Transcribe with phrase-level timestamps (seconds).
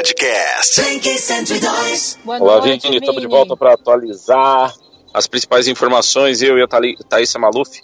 [0.00, 0.80] Podcast.
[0.80, 2.20] Blink 102.
[2.24, 2.78] Olá, Vini.
[2.96, 4.72] Estamos de volta para atualizar
[5.12, 6.40] as principais informações.
[6.40, 6.66] Eu e a
[7.06, 7.82] Thaisa Maluf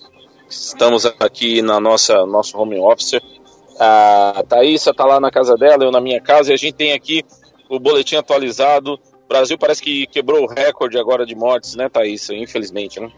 [0.48, 3.20] estamos aqui na nossa nosso home office.
[3.78, 6.94] A Thaisa está lá na casa dela, eu na minha casa, e a gente tem
[6.94, 7.22] aqui
[7.68, 8.94] o boletim atualizado.
[8.94, 12.34] O Brasil parece que quebrou o recorde agora de mortes, né, Thaisa?
[12.34, 13.12] Infelizmente, né?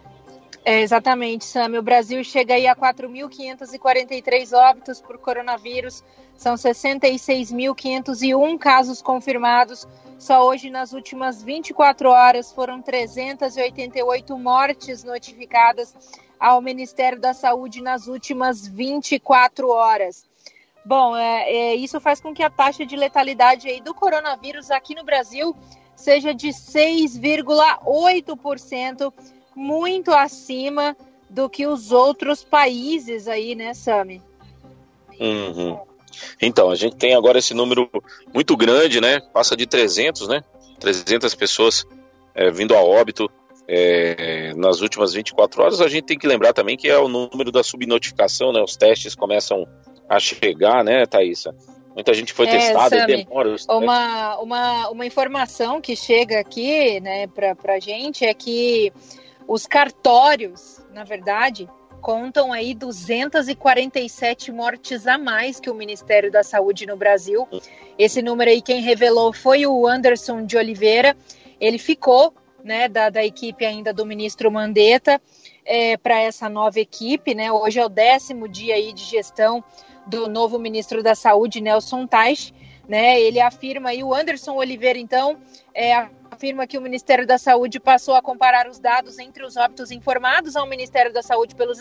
[0.64, 1.78] É, exatamente, Sam.
[1.78, 6.04] O Brasil chega aí a 4.543 óbitos por coronavírus,
[6.36, 9.88] são 66.501 casos confirmados.
[10.18, 15.94] Só hoje, nas últimas 24 horas, foram 388 mortes notificadas
[16.38, 20.28] ao Ministério da Saúde nas últimas 24 horas.
[20.84, 24.94] Bom, é, é, isso faz com que a taxa de letalidade aí do coronavírus aqui
[24.94, 25.56] no Brasil
[25.96, 29.12] seja de 6,8%
[29.58, 30.96] muito acima
[31.28, 34.22] do que os outros países aí, né, Sami?
[35.20, 35.78] Uhum.
[36.40, 37.90] Então, a gente tem agora esse número
[38.32, 39.20] muito grande, né?
[39.20, 40.42] Passa de 300, né?
[40.80, 41.84] 300 pessoas
[42.34, 43.28] é, vindo a óbito
[43.66, 45.80] é, nas últimas 24 horas.
[45.80, 48.62] A gente tem que lembrar também que é o número da subnotificação, né?
[48.62, 49.66] Os testes começam
[50.08, 51.54] a chegar, né, Thaisa?
[51.94, 53.56] Muita gente foi é, testada, Sammy, demora.
[53.68, 58.92] Uma, uma, uma informação que chega aqui, né, para a gente é que
[59.48, 61.66] os cartórios, na verdade,
[62.02, 67.48] contam aí 247 mortes a mais que o Ministério da Saúde no Brasil.
[67.98, 71.16] Esse número aí quem revelou foi o Anderson de Oliveira.
[71.58, 75.18] Ele ficou, né, da, da equipe ainda do ministro Mandetta
[75.64, 77.50] é, para essa nova equipe, né?
[77.50, 79.64] Hoje é o décimo dia aí de gestão
[80.06, 82.54] do novo ministro da Saúde, Nelson Teich,
[82.86, 83.18] né?
[83.20, 85.38] Ele afirma aí o Anderson Oliveira, então,
[85.74, 89.90] é, afirma que o Ministério da Saúde passou a comparar os dados entre os óbitos
[89.90, 91.78] informados ao Ministério da Saúde pelos,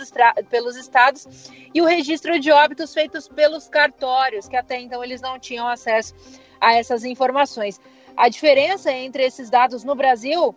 [0.50, 5.40] pelos estados e o registro de óbitos feitos pelos cartórios, que até então eles não
[5.40, 6.14] tinham acesso
[6.60, 7.80] a essas informações.
[8.16, 10.56] A diferença entre esses dados no Brasil,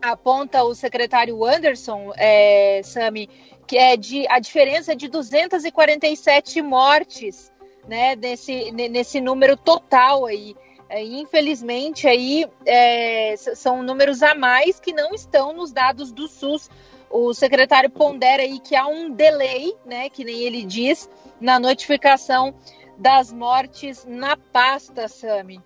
[0.00, 3.28] aponta o secretário Anderson, é, Sami,
[3.66, 7.52] que é de a diferença é de 247 mortes,
[7.88, 10.54] né, nesse, nesse número total aí.
[10.92, 16.68] É, infelizmente, aí é, são números a mais que não estão nos dados do SUS.
[17.08, 21.08] O secretário pondera aí que há um delay, né, que nem ele diz,
[21.40, 22.54] na notificação
[22.98, 25.62] das mortes na pasta, Sami.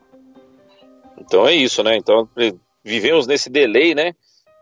[1.18, 1.96] Então é isso, né?
[1.96, 2.28] Então
[2.84, 4.14] vivemos nesse delay, né?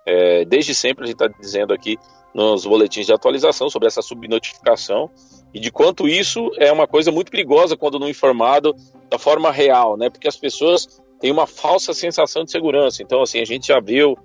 [0.06, 1.98] É, desde sempre a gente está dizendo aqui
[2.32, 5.10] nos boletins de atualização sobre essa subnotificação
[5.52, 8.74] e de quanto isso é uma coisa muito perigosa quando não informado
[9.10, 10.10] da forma real, né?
[10.10, 13.02] Porque as pessoas têm uma falsa sensação de segurança.
[13.02, 14.16] Então, assim, a gente já viu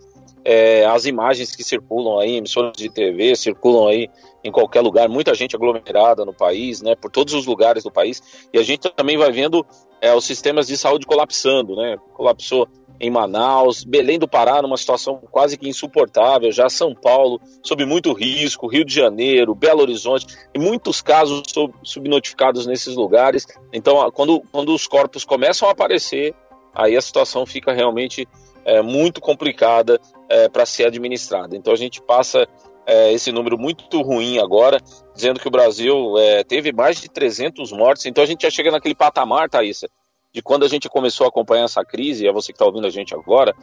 [0.44, 4.10] é, as imagens que circulam aí, emissoras de TV, circulam aí
[4.44, 6.96] em qualquer lugar, muita gente aglomerada no país, né?
[6.96, 8.48] Por todos os lugares do país.
[8.54, 9.66] E a gente também vai vendo
[10.02, 11.98] é, os sistemas de saúde colapsando, né?
[12.14, 12.68] Colapsou
[13.00, 18.12] em Manaus, Belém do Pará numa situação quase que insuportável, já São Paulo sob muito
[18.12, 21.44] risco, Rio de Janeiro, Belo Horizonte, e muitos casos
[21.82, 23.48] subnotificados nesses lugares.
[23.72, 26.36] Então, quando, quando os corpos começam a aparecer,
[26.74, 28.28] aí a situação fica realmente
[28.66, 31.56] é, muito complicada é, para ser administrada.
[31.56, 32.48] Então a gente passa
[32.86, 34.80] é, esse número muito ruim agora,
[35.16, 38.06] dizendo que o Brasil é, teve mais de 300 mortes.
[38.06, 39.90] Então a gente já chega naquele patamar, Thaisa,
[40.34, 42.92] de quando a gente começou a acompanhar essa crise, é você que está ouvindo a
[42.92, 43.56] gente agora,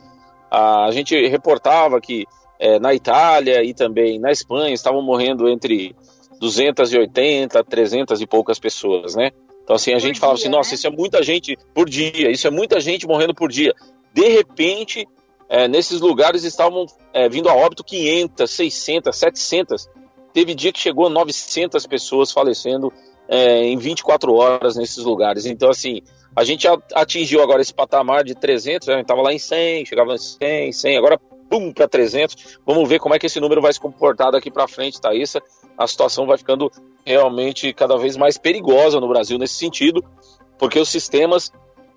[0.51, 2.25] a gente reportava que
[2.59, 5.95] é, na Itália e também na Espanha estavam morrendo entre
[6.41, 9.31] 280, 300 e poucas pessoas, né?
[9.63, 10.75] Então, assim, a por gente dia, falava assim, nossa, né?
[10.77, 13.75] isso é muita gente por dia, isso é muita gente morrendo por dia.
[14.13, 15.07] De repente,
[15.49, 19.89] é, nesses lugares estavam é, vindo a óbito 500, 600, 700.
[20.33, 22.93] Teve dia que chegou a 900 pessoas falecendo
[23.29, 25.47] é, em 24 horas nesses lugares.
[25.47, 26.03] Então, assim,
[26.35, 28.95] a gente atingiu agora esse patamar de 300, né?
[28.95, 31.19] a gente estava lá em 100, chegava em 100, 100, agora
[31.49, 32.59] pum, para 300.
[32.67, 35.41] Vamos ver como é que esse número vai se comportar daqui para frente, Thaisa.
[35.79, 36.71] A situação vai ficando
[37.05, 40.05] realmente cada vez mais perigosa no Brasil nesse sentido,
[40.59, 41.53] porque os sistemas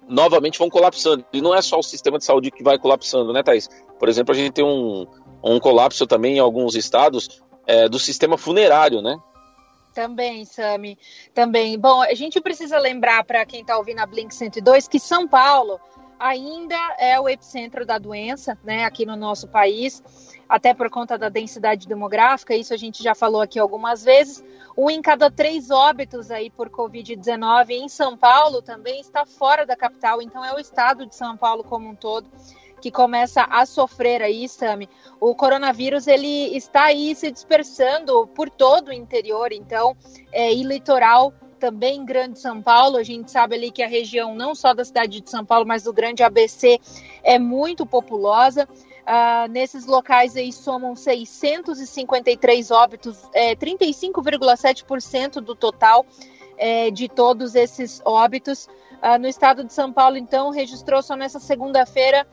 [0.09, 1.24] novamente vão colapsando.
[1.31, 3.69] E não é só o sistema de saúde que vai colapsando, né, Thaís?
[3.98, 5.06] Por exemplo, a gente tem um,
[5.44, 9.18] um colapso também em alguns estados é, do sistema funerário, né?
[9.94, 10.98] Também, Sami,
[11.34, 11.78] também.
[11.78, 15.80] Bom, a gente precisa lembrar para quem está ouvindo a Blink 102 que São Paulo
[16.19, 20.04] ainda é o epicentro da doença, né, aqui no nosso país,
[20.50, 24.44] até por conta da densidade demográfica, isso a gente já falou aqui algumas vezes.
[24.75, 29.75] Um em cada três óbitos aí por Covid-19 em São Paulo também está fora da
[29.75, 32.28] capital, então é o estado de São Paulo como um todo
[32.80, 38.88] que começa a sofrer aí, Sami, o coronavírus ele está aí se dispersando por todo
[38.88, 39.96] o interior, então,
[40.31, 42.98] é, e litoral também Grande São Paulo.
[42.98, 45.84] A gente sabe ali que a região, não só da cidade de São Paulo, mas
[45.84, 46.80] do Grande ABC,
[47.22, 48.68] é muito populosa.
[49.10, 56.06] Uh, nesses locais aí somam 653 óbitos, é, 35,7% do total
[56.60, 58.68] é, de todos esses óbitos.
[59.02, 62.28] Uh, no estado de São Paulo, então, registrou só nessa segunda-feira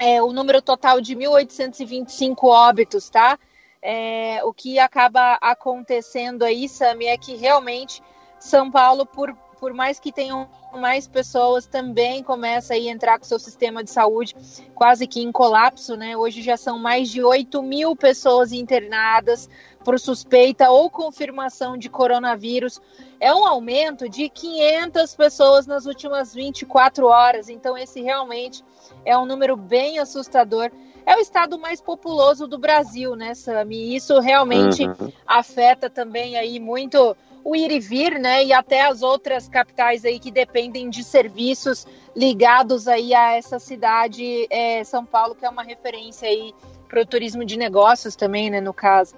[0.00, 3.38] é, o número total de 1.825 óbitos, tá?
[3.80, 8.02] É, o que acaba acontecendo aí, Sami, é que realmente
[8.40, 13.28] São Paulo, por por mais que tenham mais pessoas, também começa a entrar com o
[13.28, 14.34] seu sistema de saúde
[14.74, 16.16] quase que em colapso, né?
[16.16, 19.50] Hoje já são mais de 8 mil pessoas internadas
[19.84, 22.80] por suspeita ou confirmação de coronavírus.
[23.20, 27.50] É um aumento de 500 pessoas nas últimas 24 horas.
[27.50, 28.64] Então, esse realmente
[29.04, 30.70] é um número bem assustador.
[31.04, 33.94] É o estado mais populoso do Brasil, né, Sami?
[33.94, 35.12] Isso realmente uhum.
[35.26, 38.44] afeta também aí muito o ir e vir, né?
[38.44, 44.46] E até as outras capitais aí que dependem de serviços ligados aí a essa cidade,
[44.50, 46.52] é, São Paulo, que é uma referência aí
[46.88, 48.60] para o turismo de negócios também, né?
[48.60, 49.14] No caso.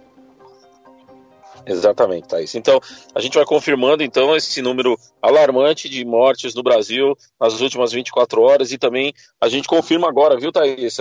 [1.64, 2.54] Exatamente, Thaís.
[2.54, 2.80] Então,
[3.14, 8.42] a gente vai confirmando então esse número alarmante de mortes no Brasil nas últimas 24
[8.42, 10.96] horas e também a gente confirma agora, viu, Thaís,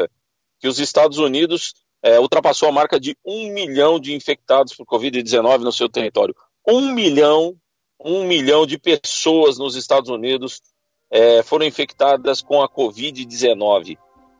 [0.59, 1.73] que os Estados Unidos
[2.03, 6.35] é, ultrapassou a marca de um milhão de infectados por Covid-19 no seu território
[6.67, 7.55] um milhão,
[7.99, 10.61] um milhão de pessoas nos Estados Unidos
[11.09, 13.97] é, foram infectadas com a Covid-19.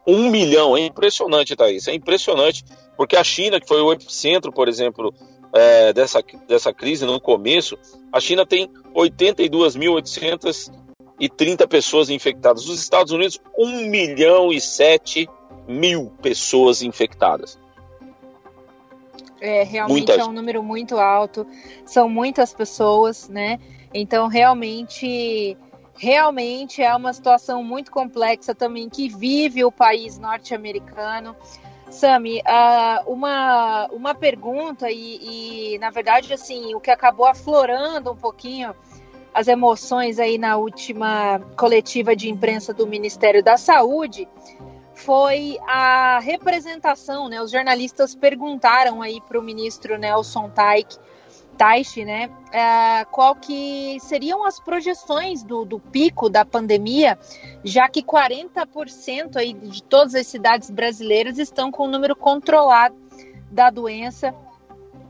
[0.08, 2.66] Um milhão, é impressionante, Thaís, é impressionante,
[2.98, 5.14] porque a China, que foi o epicentro, por exemplo,
[5.54, 7.78] é, dessa, dessa crise no começo,
[8.12, 12.68] a China tem 82.830 pessoas infectadas.
[12.68, 15.30] Os Estados Unidos, 1 milhão e 7
[15.68, 17.60] mil pessoas infectadas.
[19.42, 20.22] É, realmente Muita...
[20.22, 21.48] é um número muito alto,
[21.84, 23.60] são muitas pessoas, né?
[23.92, 25.58] Então, realmente,
[25.98, 31.36] realmente é uma situação muito complexa também que vive o país norte-americano.
[31.90, 38.16] Sami, uh, uma, uma pergunta e, e, na verdade, assim, o que acabou aflorando um
[38.16, 38.76] pouquinho
[39.34, 44.28] as emoções aí na última coletiva de imprensa do Ministério da Saúde
[45.04, 47.42] foi a representação, né?
[47.42, 50.96] Os jornalistas perguntaram aí para o ministro Nelson Taik,
[51.58, 52.28] Taishi, né?
[52.28, 57.18] Uh, qual que seriam as projeções do, do pico da pandemia,
[57.64, 62.96] já que 40% aí de todas as cidades brasileiras estão com o número controlado
[63.50, 64.34] da doença.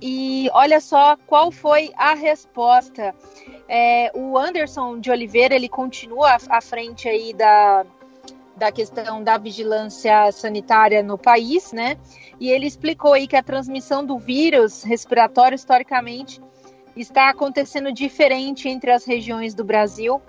[0.01, 3.13] E olha só qual foi a resposta.
[3.67, 7.85] É, o Anderson de Oliveira ele continua à frente aí da,
[8.61, 11.97] da questão da vigilância sanitária no país, né?
[12.39, 16.39] E ele explicou aí que a transmissão do vírus respiratório historicamente
[16.95, 20.21] está acontecendo diferente entre as regiões do Brasil.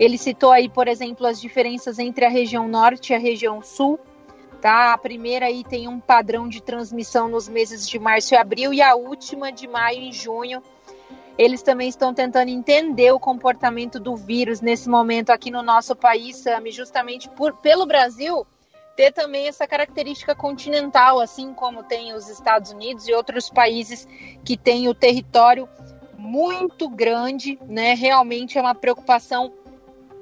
[0.00, 4.00] Ele citou aí, por exemplo, as diferenças entre a região norte e a região sul.
[4.62, 4.94] Tá?
[4.94, 8.80] A primeira aí tem um padrão de transmissão nos meses de março e abril e
[8.80, 10.62] a última de maio e junho
[11.36, 16.36] eles também estão tentando entender o comportamento do vírus nesse momento aqui no nosso país,
[16.36, 18.46] Sami, justamente por, pelo Brasil
[18.96, 24.06] ter também essa característica continental, assim como tem os Estados Unidos e outros países
[24.44, 25.68] que têm o território
[26.16, 27.94] muito grande, né?
[27.94, 29.52] Realmente é uma preocupação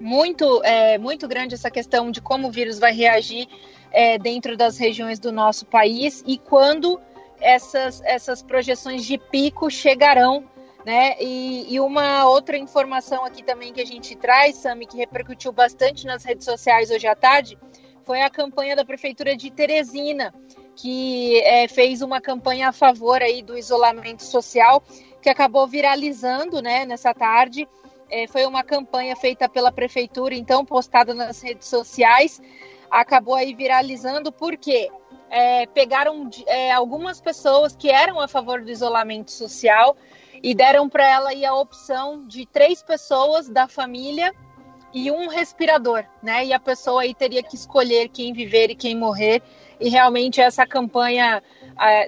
[0.00, 3.46] muito, é, muito grande essa questão de como o vírus vai reagir
[3.92, 6.98] é, dentro das regiões do nosso país e quando
[7.40, 10.44] essas, essas projeções de pico chegarão
[10.84, 11.16] né?
[11.20, 16.06] E, e, uma outra informação aqui também que a gente traz, Sami, que repercutiu bastante
[16.06, 17.56] nas redes sociais hoje à tarde,
[18.04, 20.34] foi a campanha da Prefeitura de Teresina,
[20.74, 24.82] que é, fez uma campanha a favor aí do isolamento social,
[25.20, 27.68] que acabou viralizando né, nessa tarde.
[28.10, 32.40] É, foi uma campanha feita pela Prefeitura, então postada nas redes sociais,
[32.92, 34.90] acabou aí viralizando, porque
[35.30, 39.96] é, pegaram é, algumas pessoas que eram a favor do isolamento social,
[40.42, 44.34] e deram para ela aí a opção de três pessoas da família
[44.92, 46.44] e um respirador, né?
[46.44, 49.40] E a pessoa aí teria que escolher quem viver e quem morrer.
[49.80, 51.42] E realmente essa campanha,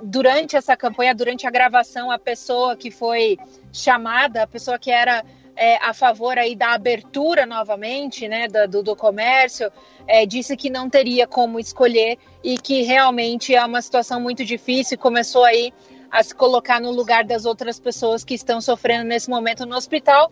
[0.02, 3.38] durante essa campanha, durante a gravação, a pessoa que foi
[3.72, 5.24] chamada, a pessoa que era
[5.56, 9.70] é, a favor aí da abertura novamente, né, do, do comércio,
[10.06, 14.98] é, disse que não teria como escolher e que realmente é uma situação muito difícil.
[14.98, 15.72] Começou aí
[16.10, 20.30] a se colocar no lugar das outras pessoas que estão sofrendo nesse momento no hospital.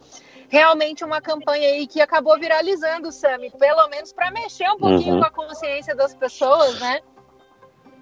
[0.49, 5.21] Realmente uma campanha aí que acabou viralizando, Sami, pelo menos para mexer um pouquinho uhum.
[5.21, 7.01] com a consciência das pessoas, né?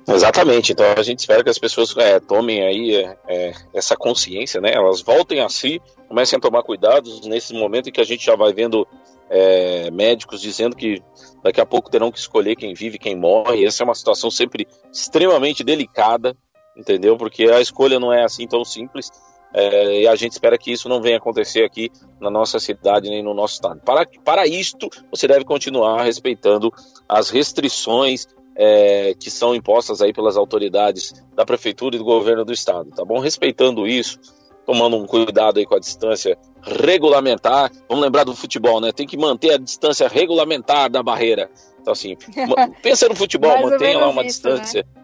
[0.08, 4.60] Exatamente, então a gente espera que as pessoas é, tomem aí é, é, essa consciência,
[4.60, 4.72] né?
[4.72, 8.34] Elas voltem a si, comecem a tomar cuidados nesse momento em que a gente já
[8.34, 8.86] vai vendo
[9.28, 11.00] é, médicos dizendo que
[11.42, 13.64] daqui a pouco terão que escolher quem vive, quem morre.
[13.64, 16.36] Essa é uma situação sempre extremamente delicada,
[16.76, 17.16] entendeu?
[17.16, 19.10] Porque a escolha não é assim tão simples.
[19.52, 21.90] É, e a gente espera que isso não venha acontecer aqui
[22.20, 23.80] na nossa cidade nem no nosso estado.
[23.80, 26.72] Para, para isto, você deve continuar respeitando
[27.08, 28.26] as restrições
[28.62, 33.02] é, que são impostas aí pelas autoridades da prefeitura e do governo do estado, tá
[33.02, 33.18] bom?
[33.18, 34.18] Respeitando isso,
[34.66, 37.72] tomando um cuidado aí com a distância regulamentar.
[37.88, 38.92] Vamos lembrar do futebol, né?
[38.92, 41.50] Tem que manter a distância regulamentar da barreira.
[41.80, 42.18] Então, assim,
[42.82, 44.86] pensa no futebol, mantenha lá uma isso, distância.
[44.94, 45.00] Né?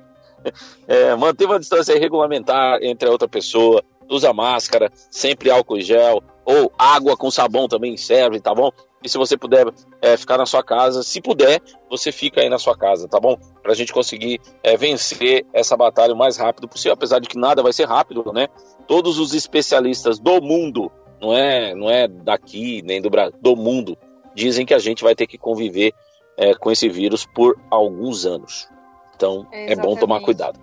[0.87, 6.71] É, mantenha uma distância regulamentar entre a outra pessoa, usa máscara, sempre álcool gel, ou
[6.79, 8.71] água com sabão também serve, tá bom?
[9.07, 9.73] E se você puder
[10.03, 13.39] é, ficar na sua casa, se puder, você fica aí na sua casa, tá bom?
[13.63, 17.39] Para a gente conseguir é, vencer essa batalha o mais rápido possível, apesar de que
[17.39, 18.49] nada vai ser rápido, né?
[18.89, 20.91] Todos os especialistas do mundo,
[21.23, 23.97] não é, não é daqui nem do Brasil, do mundo,
[24.35, 25.95] dizem que a gente vai ter que conviver
[26.37, 28.69] é, com esse vírus por alguns anos.
[29.15, 30.59] Então é bom tomar cuidado.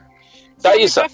[0.62, 1.06] Thaísa,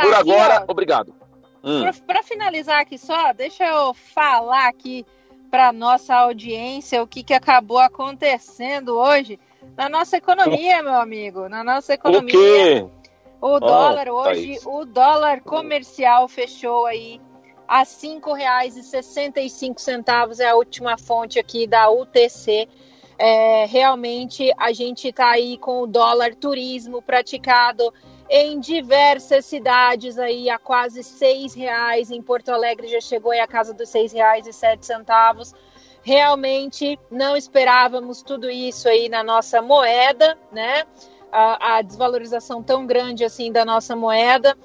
[0.00, 1.14] por agora, ó, obrigado.
[1.62, 1.82] Hum.
[2.06, 5.04] Para finalizar aqui só, deixa eu falar aqui
[5.50, 9.38] para nossa audiência o que, que acabou acontecendo hoje
[9.76, 11.48] na nossa economia, meu amigo.
[11.48, 12.84] Na nossa economia.
[12.84, 13.00] O?
[13.40, 17.18] O dólar oh, hoje, tá o dólar comercial fechou aí
[17.66, 22.68] a R$ 5,65 é a última fonte aqui da UTC.
[23.16, 27.94] É, realmente a gente está aí com o dólar turismo praticado
[28.32, 32.12] em diversas cidades aí a quase seis reais.
[32.12, 35.52] Em Porto Alegre já chegou aí a casa dos seis reais e sete centavos.
[36.02, 40.84] Realmente não esperávamos tudo isso aí na nossa moeda, né?
[41.32, 44.56] A, a desvalorização tão grande assim da nossa moeda.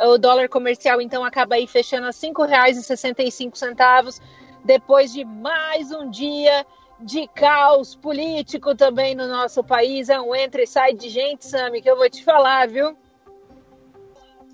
[0.00, 4.20] O dólar comercial então acaba aí fechando a cinco reais e sessenta e cinco centavos
[4.64, 6.64] depois de mais um dia
[7.00, 10.08] de caos político também no nosso país.
[10.08, 12.96] É um entra e sai de gente, Sami, que eu vou te falar, viu?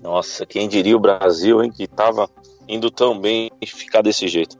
[0.05, 2.29] Nossa, quem diria o Brasil, hein, que estava
[2.67, 4.55] indo tão bem e ficar desse jeito.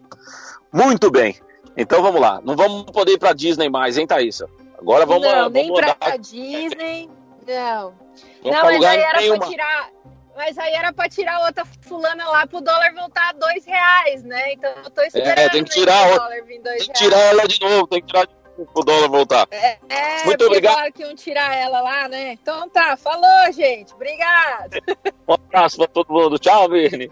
[0.74, 1.40] Muito bem.
[1.78, 2.42] Então vamos lá.
[2.44, 4.50] Não vamos poder ir para Disney mais, hein, Thaísa?
[4.76, 7.08] Agora vamos Não, vamos nem para Disney.
[7.48, 7.94] Não.
[8.42, 9.90] Vamos não, mas aí era para tirar.
[10.36, 14.54] Mas aí era para tirar outra fulana lá pro dólar voltar a dois reais, né?
[14.54, 17.20] Então eu tô esperando é, tem que tirar o dólar vir dois Tem que tirar
[17.20, 19.48] ela de novo, tem que tirar de o dólar voltar.
[19.52, 20.76] É, é Muito obrigado.
[20.76, 22.34] Claro que iam tirar ela lá, né?
[22.34, 23.94] Então tá, falou, gente.
[23.94, 24.82] Obrigado.
[25.28, 26.38] Um abraço pra todo mundo.
[26.40, 27.12] Tchau, Vini.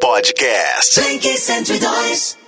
[0.00, 2.41] Podcast 102.